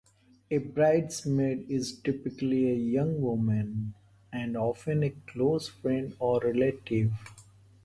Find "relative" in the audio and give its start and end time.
6.39-7.11